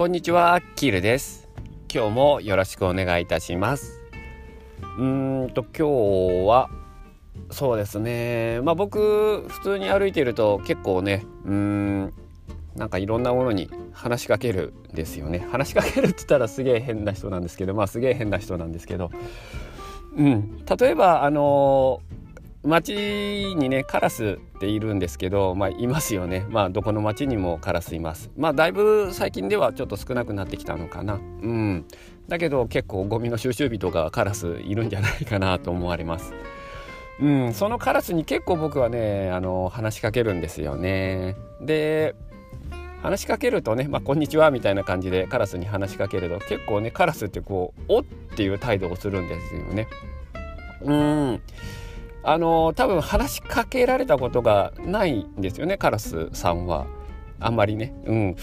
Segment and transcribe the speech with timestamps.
[0.00, 1.46] こんにちは、キルです。
[1.92, 4.00] 今日もよろしくお願いいたします。
[4.80, 6.70] うーんと今日は
[7.50, 8.62] そうですね。
[8.62, 12.14] まあ僕普通に歩いてると結構ね、うーん
[12.76, 15.46] なんかいろんなものに話しかけるんですよね。
[15.52, 19.10] 話しかけるって言ったらすげえ変な人なんですけど、まあすげえ変な人なんですけど、
[20.16, 22.00] うん、例えばあの
[22.62, 22.92] 町
[23.56, 26.46] にねカラスっているんですけど、まあ、いますよね。
[26.50, 28.30] まあどこの町にもカラスいます。
[28.36, 31.14] まあだいぶ最近ではちょっと少なくなってきたのかな。
[31.14, 31.86] うん。
[32.28, 36.34] だけど結構ゴミの収集人がカラスいるんじゃないかなと思われます。
[37.18, 37.54] うん。
[37.54, 41.36] そのカラスに結構僕はねあの話しかけるんですよね。
[41.62, 42.14] で
[43.02, 49.88] 話しかけるとね「まあ、こんにちは」みたいな感じでカラスに話しかけると結構ねカラスってこう「お」っていう態度をするんですよね。
[50.82, 51.40] うん。
[52.22, 56.86] あの多分話しかけられたことがないんですよねカラスさんは。
[57.40, 57.94] あんまりね。
[58.04, 58.36] うん。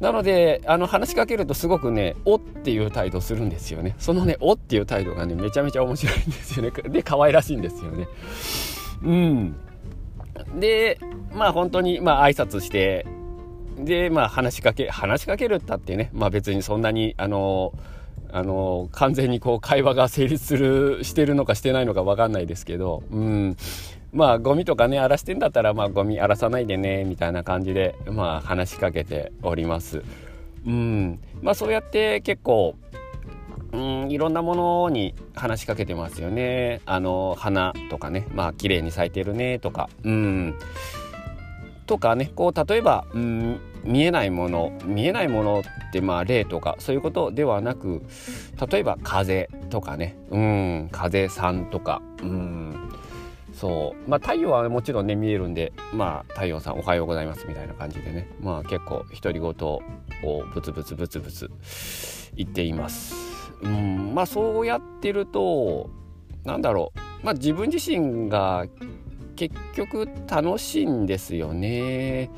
[0.00, 3.96] なのであの話しかけるとすごくね「お」っていう態度するんですよね。
[3.98, 6.70] そのね「お」っていう態度がねめちゃめちゃ面白いんですよね。
[6.70, 8.06] で可愛らしいんですよね。
[9.02, 9.56] うん。
[10.60, 11.00] で
[11.34, 13.06] まあ本当にまあ挨拶して
[13.76, 17.72] でまあ話しかけ話しかけるったってねまあ別にそんなにあの
[18.32, 23.56] あの完全にこう会話が成立するしてるのかしてないのか分かんないですけど、うん、
[24.12, 30.02] まあゴミとかね荒らしてんだったらまあゴミ荒らさないでねみたいな感じでまあ話しかけております。
[30.66, 32.76] うん、まあそうやって結構
[33.70, 36.80] うん、いろんなものに話しかけてますよね。
[36.86, 39.90] あの花とかねまあ綺麗に咲いてるねとか。
[40.04, 40.54] うん
[41.86, 48.02] とかねこう例えば、うん、見えないもの見えないものってまあ霊とかそういうことではなく
[48.70, 50.16] 例えば風とかね。
[50.30, 52.02] うん風さんとか。
[52.22, 52.92] うん
[53.52, 54.10] そう。
[54.10, 58.28] まあ太陽はもちろんね見えるんでまあ太陽さんおはようございますみたいな感じでね。
[58.40, 59.82] まあ結構独り言を
[60.54, 61.50] ブツブツブツブツ
[62.36, 63.14] 言っています。
[63.62, 65.90] うんまあそうやってると
[66.44, 66.92] なんだろ
[67.22, 67.24] う。
[67.24, 68.66] まあ自分自身が
[69.34, 72.30] 結局楽しいんですよね。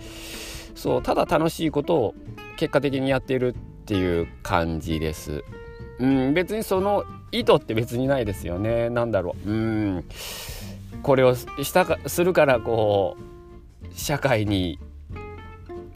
[0.80, 2.14] そうただ楽しいことを
[2.56, 5.44] 結果的にやっているっていう感じです。
[5.98, 8.88] うん別にその意図って別にないですよね。
[8.88, 9.50] なんだろう。
[9.50, 10.04] うん
[11.02, 14.78] これをしたかするからこう社会に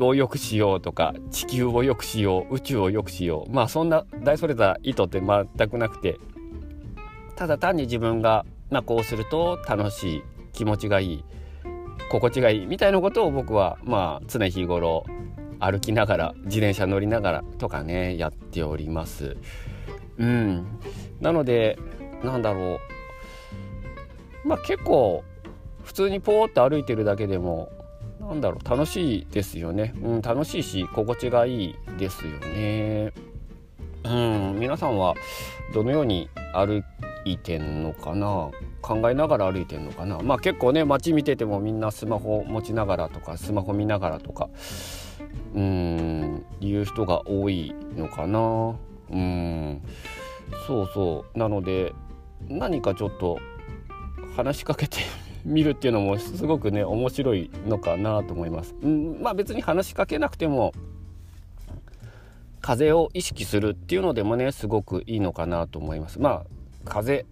[0.00, 3.50] を良くしようとか地球を良くしよう宇宙を良くしよう。
[3.50, 6.18] まあそんな大それた意図って全くなくて。
[7.36, 10.22] ただ単に自分が、ま、こうすると楽しい
[10.52, 11.24] 気持ちがいい。
[12.10, 15.04] 心地がいいみたいなことを僕はまあ常日頃
[15.60, 19.37] 歩きながら自転車乗りながらとかねやっております。
[20.19, 20.66] うん。
[21.20, 21.78] なので
[22.22, 22.78] なんだろ
[24.44, 24.48] う。
[24.48, 25.25] まあ結構
[25.82, 27.70] 普通にポーって歩いてるだけでも
[28.20, 33.12] なんだろう楽しいですよね、うん、楽しいし心地がいいですよね。
[34.04, 34.59] うん。
[34.59, 35.14] 皆さんは
[35.72, 36.84] どのように歩
[37.24, 38.50] いてんのかな？
[38.82, 40.18] 考えながら歩いてんのかな？
[40.20, 44.48] まあ結構ね街見ててもみんなスマホ持ちながらとかスマホ見ながらとか
[45.54, 48.74] うんいう人が多いのかな？
[49.10, 49.82] うん
[50.66, 51.92] そうそうなので
[52.48, 53.38] 何かちょっと
[54.36, 54.98] 話しかけて
[55.44, 58.74] みるっていうのもすごくね面白いのかなと思います。
[58.82, 60.72] うんまあ別に話しかけなくても
[62.60, 66.18] 風を意識するっていうのでもねすごくいいのかなと思います。
[66.18, 66.44] まあ
[66.84, 67.26] 風。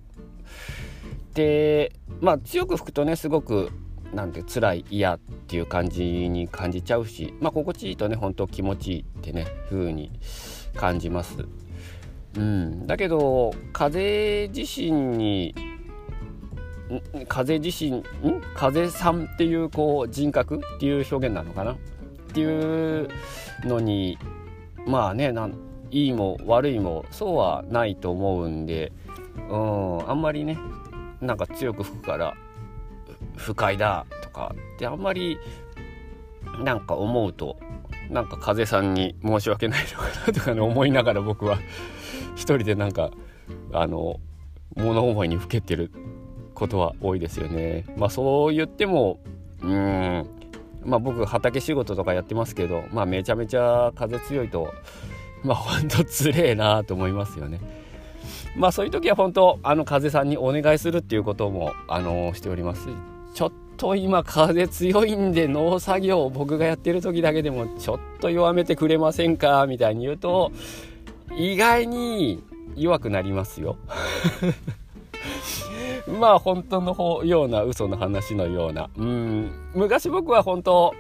[1.35, 3.71] でまあ強く吹くとねすごく
[4.13, 10.11] なんて辛い嫌っていう感じに感じちゃうしまあ心地いいとね本当気持ちいいってね風に
[10.75, 11.47] 感じます。
[12.37, 15.55] うん、だけど風自身に
[17.29, 18.05] 風自身ん？
[18.55, 20.57] 風さんっていうこう人格？
[20.57, 21.73] っていう表現なのかな？
[21.73, 21.77] っ
[22.35, 23.09] ていう
[23.65, 24.19] のに
[24.87, 25.55] まあねなん
[25.91, 28.93] いいも悪いもそうはないと思うんで、
[29.37, 30.59] うん、あんまりね
[31.21, 32.35] なんか強く吹くから
[33.37, 35.39] 不快だとかってあんまり
[36.65, 37.57] なんか思うと
[38.11, 41.59] なんか風さんに申し訳ないのかなとかね思いながら僕は
[42.35, 43.11] 一人でなんか
[43.73, 44.21] あの
[44.77, 45.91] 物思いにふけてる
[46.55, 47.85] ことは多いですよね。
[47.97, 49.21] まあそう言っても
[49.63, 50.27] うん
[50.85, 54.73] まあ僕畑仕事とかやってますけどまあめちゃめちゃ風強いと
[55.43, 57.82] まあほんとつれえなと思いますよね。
[58.57, 62.89] まあそういう時は本当あの風さんにお願いするっていうこともあのしております。
[63.35, 70.53] ちょっと今風強いんで農作業を僕がやってる時だけでもちょっと弱めてくれませんかみたいに言うと
[71.35, 72.45] 意外に
[72.77, 73.77] 弱くなりますよ。
[76.21, 80.95] まあ本当のような嘘の話のようなうん昔僕は本当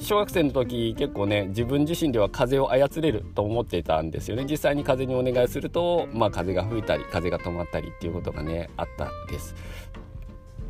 [0.00, 4.46] 小学生の時結構ね自分自身では風を操れると思っていたんですよね。
[4.48, 9.54] 実際に風にお願いすると、まあ、風が吹いたり風が止まったりっていうことがねあったです。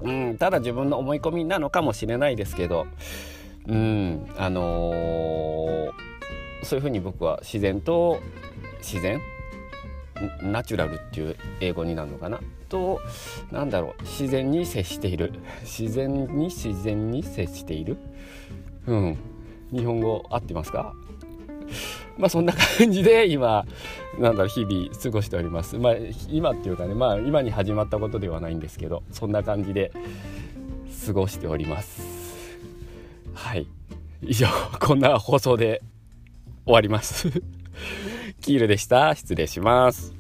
[0.02, 2.87] うんただ自分の思い込みなのかもしれないですけど
[3.67, 5.93] うんあのー、
[6.62, 8.20] そういうふうに僕は自然と
[8.79, 9.20] 自然？
[10.40, 12.40] ナチュラルっていう英語になるのかな？
[12.70, 13.00] と
[13.52, 14.02] なんだろう？
[14.02, 15.34] 自然に接している。
[15.62, 17.99] 自然に自然に接している。
[18.86, 19.16] うん。
[19.72, 20.94] 日本語合ってますか？
[22.16, 23.66] まあそんな感じで今
[24.18, 25.76] なんだろう日々過ごしております。
[25.76, 25.94] まあ
[26.30, 29.92] 今っていうかねまあ今に始まったことではないんですけどそんな感じで
[31.06, 32.56] 過ごしております。
[33.34, 33.66] はい。
[34.22, 34.46] 以上
[34.80, 35.82] こんな放送で
[36.64, 37.30] 終わります。
[38.40, 39.14] キールでした。
[39.14, 40.14] 失礼します。